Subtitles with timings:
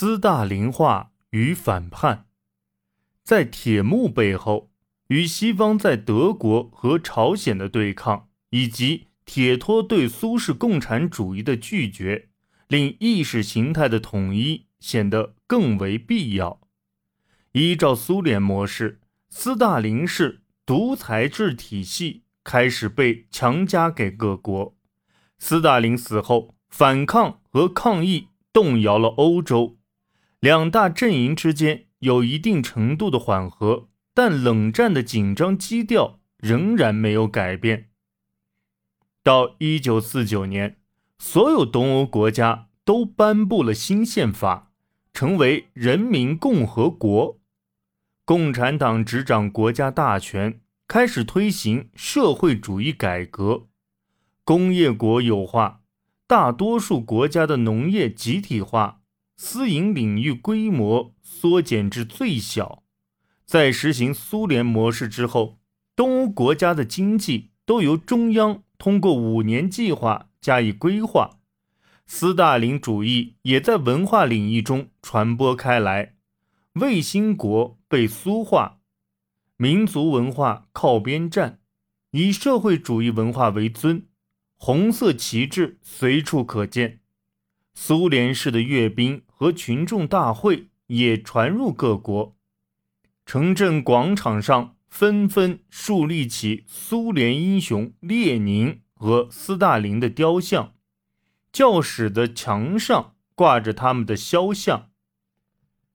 [0.00, 2.26] 斯大林化与反叛，
[3.24, 4.70] 在铁幕背后，
[5.08, 12.28] 与西方在德国和朝鲜的对抗，以及铁托对苏式共产主义的拒绝，
[12.68, 16.60] 令意识形态的统一显得更为必要。
[17.50, 24.76] 依照苏联模式，斯大林式独裁制体系开始被强加给各国。
[25.40, 29.74] 斯大林死后，反抗和抗议动摇了欧洲。
[30.40, 37.88] 两大阵营之间有一定程度的缓和，但冷战的紧张基调仍然没有改变。
[39.24, 40.76] 到一九四九年，
[41.18, 44.70] 所有东欧国家都颁布了新宪法，
[45.12, 47.40] 成为人民共和国，
[48.24, 53.66] 共产党执掌国家大权，开始推行社会主义改革，
[54.44, 55.80] 工业国有化，
[56.28, 58.97] 大多数国家的农业集体化。
[59.40, 62.82] 私营领域规模缩减至最小，
[63.46, 65.60] 在实行苏联模式之后，
[65.94, 71.38] 东欧国家的经济都由中央通过五年计划加以规划。
[72.04, 76.16] 斯大林主义也在文化领域中传播开来，
[76.72, 78.80] 卫星国被苏化，
[79.56, 81.60] 民族文化靠边站，
[82.10, 84.04] 以社会主义文化为尊，
[84.56, 86.98] 红色旗帜随处可见。
[87.72, 92.36] 苏联式的阅兵和群众大会也传入各国，
[93.24, 100.74] 城镇广场上纷纷树立起苏联英雄列宁和斯大林的雕像，
[101.52, 104.90] 教室的墙上挂着他们的肖像。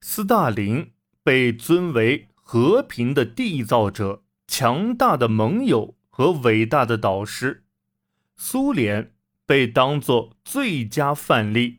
[0.00, 7.66] 斯大林被尊为和平的缔造者、强大的盟友和伟大的导师，
[8.34, 9.12] 苏联。
[9.48, 11.78] 被当作最佳范例，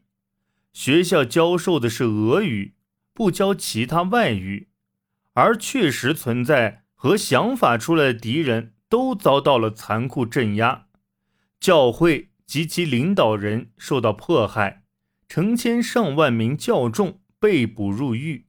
[0.77, 2.75] 学校教授的是俄语，
[3.11, 4.67] 不教其他外语，
[5.33, 10.85] 而确实存在和想法出来的敌人都遭到了残酷镇压，
[11.59, 14.83] 教会及其领导人受到迫害，
[15.27, 18.45] 成千上万名教众被捕入狱。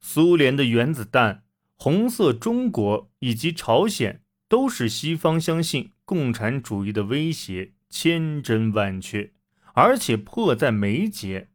[0.00, 1.44] 苏联的原子弹、
[1.76, 7.74] 红色中国以及朝鲜，都使西方相信共产主义的威胁。
[7.88, 9.32] 千真万确，
[9.74, 11.50] 而且迫在眉睫，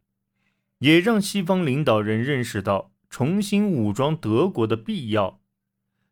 [0.78, 5.42] 也让西方领导人认识到重新武装德国的必要。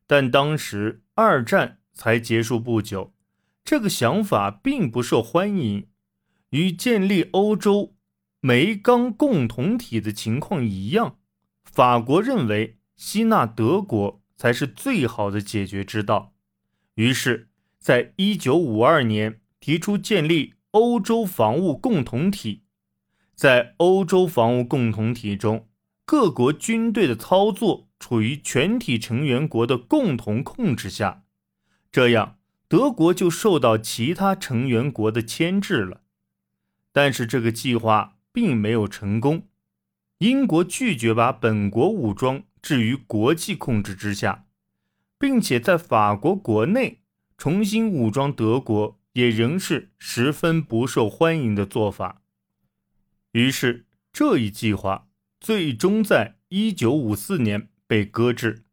[0.06, 3.13] 但当时二战才结束不久，
[3.63, 5.88] 这个想法并不受欢迎。
[6.50, 7.95] 与建立欧洲
[8.39, 11.19] 煤钢共同体的情况一样，
[11.63, 16.34] 法国认为吸纳德国才是最好的解决之道。
[16.95, 19.39] 于是，在一九五二年。
[19.59, 22.62] 提出建立欧洲防务共同体，
[23.34, 25.68] 在欧洲防务共同体中，
[26.06, 31.24] 各国军队的操作处于全体成员国的共同控制下，
[31.92, 32.38] 这样
[32.68, 36.02] 德国就受到其他成员国的牵制了。
[36.92, 39.48] 但是这个计划并没有成功，
[40.20, 44.46] 英国拒绝把本国武装置于国际控制之下，
[45.18, 47.02] 并且在法国国内
[47.36, 48.97] 重新武装德国。
[49.18, 52.22] 也仍是十分不受欢迎的做法。
[53.32, 55.08] 于是，这一计划
[55.40, 58.66] 最终在一九五四年被搁置。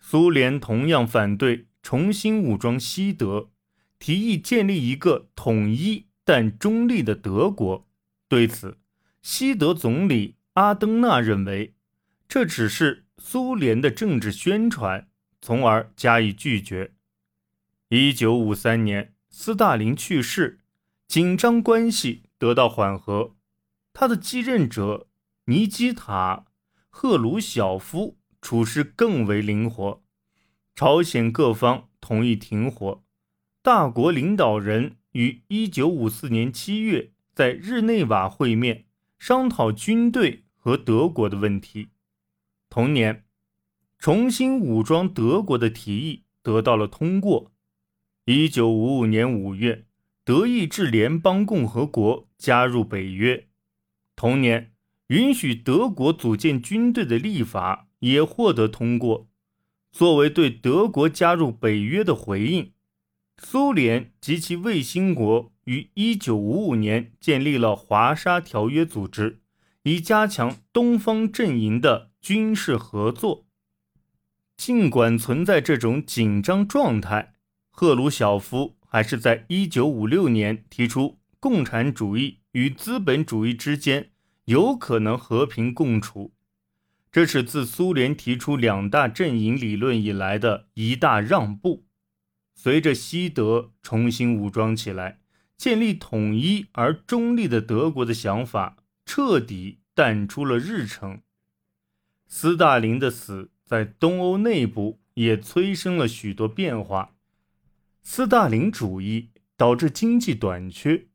[0.00, 3.50] 苏联同样反对重新武装西德，
[3.98, 7.86] 提议建立一个统一但中立的德国。
[8.28, 8.78] 对此，
[9.20, 11.74] 西德总理阿登纳认为，
[12.26, 15.10] 这只是苏联的政治宣传，
[15.42, 16.92] 从而加以拒绝。
[17.90, 19.12] 一九五三年。
[19.34, 20.60] 斯大林去世，
[21.08, 23.34] 紧张关系得到缓和。
[23.94, 25.08] 他的继任者
[25.46, 26.44] 尼基塔·
[26.90, 30.02] 赫鲁晓夫处事更为灵活。
[30.74, 33.02] 朝鲜各方同意停火。
[33.62, 38.84] 大国领导人于1954年7月在日内瓦会面，
[39.18, 41.88] 商讨军队和德国的问题。
[42.68, 43.24] 同年，
[43.98, 47.51] 重新武装德国的提议得到了通过。
[48.24, 49.84] 一九五五年五月，
[50.24, 53.48] 德意志联邦共和国加入北约。
[54.14, 54.70] 同年，
[55.08, 59.26] 允许德国组建军队的立法也获得通过。
[59.90, 62.70] 作为对德国加入北约的回应，
[63.38, 69.40] 苏联及其卫星国于一九五五年建立了华沙条约组织，
[69.82, 73.46] 以加强东方阵营的军事合作。
[74.56, 77.31] 尽管存在这种紧张状态。
[77.74, 84.10] 赫鲁晓夫还是在1956年提出，共产主义与资本主义之间
[84.44, 86.34] 有可能和平共处。
[87.10, 91.84] 这是自苏联提出两大阵营理论以来的一大让步。
[92.54, 95.20] 随着西德重新武装起来，
[95.56, 98.76] 建立统一而中立的德国的想法
[99.06, 101.22] 彻底淡出了日程。
[102.28, 107.14] 斯大林的死在东欧内部也催生了许多变化。
[108.02, 111.06] 斯大林主义导致经济短缺，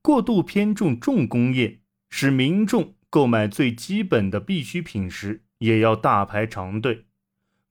[0.00, 7.06] 过度偏重重工业，使民众购买最基本的必需品时也要大排长队。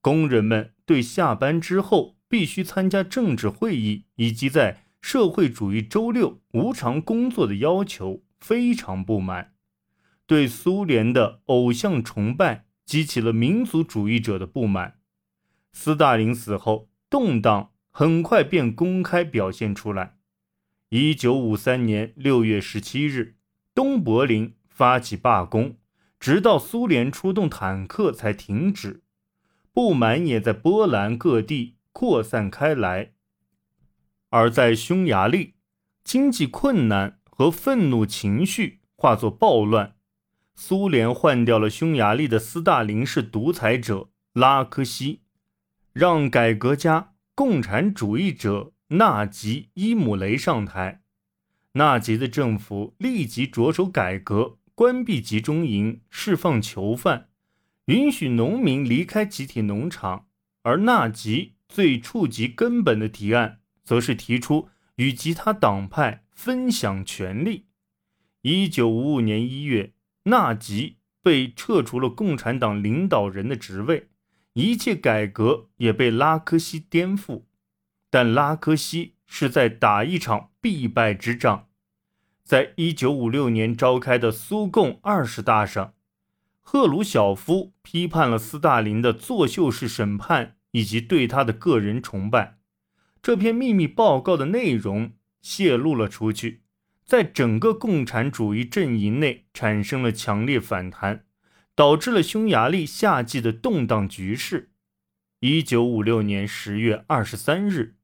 [0.01, 9.54] 工人们对下班之后必须参加政治会议以及在社会主义周六无偿工作的要求非常不满，
[10.25, 12.66] 对苏联的偶像崇拜。
[12.86, 15.00] 激起了民族主义者的不满。
[15.71, 20.18] 斯大林死后，动荡很快便公开表现出来。
[20.89, 23.38] 一九五三年六月十七日，
[23.74, 25.77] 东柏林发起罢工，
[26.19, 29.03] 直到苏联出动坦克才停止。
[29.71, 33.13] 不满也在波兰各地扩散开来。
[34.30, 35.53] 而在匈牙利，
[36.03, 39.95] 经济困难和愤怒情绪化作暴乱。
[40.53, 45.21] 苏联换掉了匈牙利的斯大林式独裁者拉科西，
[45.94, 51.01] 让改革家共产主义者纳吉伊姆雷上台。
[51.73, 57.27] 纳吉的政府立即着手改革，关闭集中营，释放囚犯，
[57.85, 60.27] 允许农民离开集体农场。
[60.63, 67.65] 而纳吉最触及根本的提案，则是提出与其他党派分享权力。
[68.41, 69.91] 一九五五年一月。
[70.27, 74.07] 纳吉被撤除了共产党领导人的职位，
[74.56, 77.44] 一切改革也被拉科西颠覆。
[78.10, 81.68] 但拉科西是在打一场必败之仗。
[82.44, 85.94] 在一九五六年召开的苏共二十大上，
[86.62, 92.60] 赫鲁晓夫批判了斯大林的作秀式审判以及对他的个人崇拜。
[93.22, 96.62] 这篇秘密报告的内容泄露了出去。
[97.04, 101.25] 在整个共产主义阵营内产生了强烈反弹，
[101.75, 104.72] 导致了匈牙利夏季的动荡局势。
[105.42, 107.95] 一九五六年十月二十三日，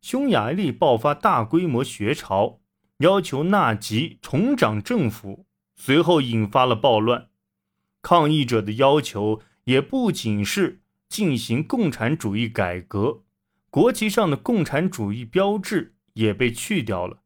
[0.00, 2.60] 匈牙利爆发大规模学潮，
[2.98, 7.28] 要求纳吉重掌政府，随后引发了暴乱。
[8.00, 13.24] 抗议者的要求也不仅是进行共产主义改革，
[13.68, 17.18] 国旗上的共产主义标志也被去掉了。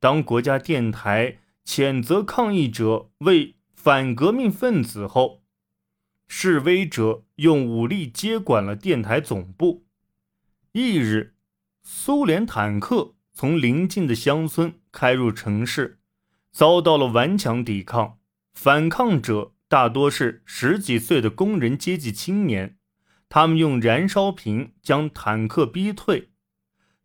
[0.00, 5.42] 当国家电台谴责抗议者为反革命分子后，
[6.28, 9.88] 示威者用武力接管了电台总部。
[10.70, 11.34] 翌日，
[11.82, 15.98] 苏联坦克从邻近的乡村开入城市，
[16.52, 18.20] 遭到了顽强抵抗。
[18.52, 22.78] 反抗者大多是十几岁的工人阶级青年，
[23.28, 26.30] 他们用燃烧瓶将坦克逼退。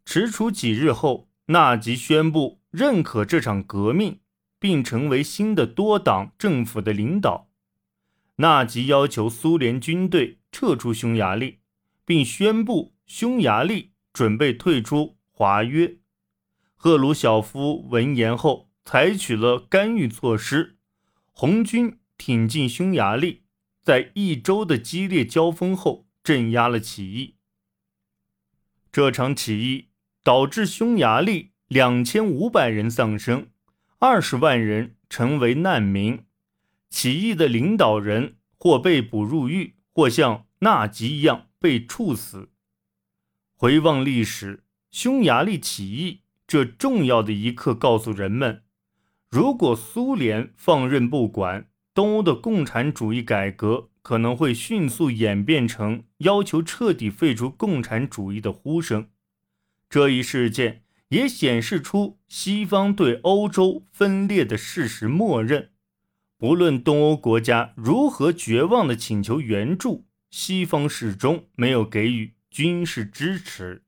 [0.06, 2.62] 迟处几日后，纳吉宣布。
[2.70, 4.20] 认可这场革命，
[4.60, 7.50] 并成为新的多党政府的领导。
[8.38, 11.60] 纳吉要求苏联军队撤出匈牙利，
[12.06, 15.98] 并宣布匈牙利准备退出华约。
[16.76, 20.78] 赫鲁晓夫闻言后，采取了干预措施，
[21.32, 23.44] 红军挺进匈牙利，
[23.82, 27.36] 在一周的激烈交锋后镇压了起义。
[28.92, 29.90] 这场起义
[30.24, 31.52] 导致匈牙利。
[31.68, 33.50] 两千五百人丧生，
[34.00, 36.24] 二十万人成为难民。
[36.88, 42.50] 起义的领导人或被捕入狱，或像纳吉一样被处死。
[43.56, 48.62] 回望历史，匈牙利起义这重要的一刻告诉人们：
[49.30, 59.10] 如果苏联放任不管，东欧的共产主义改革可能会迅速演变成要求彻底废除共产主义的呼声。
[59.90, 60.84] 这一事件。
[61.10, 65.70] 也显示出西方对欧洲分裂的事实默认。
[66.38, 73.84] 不论东欧国家如何绝望地请求援助，西方始终没有给予军事支持。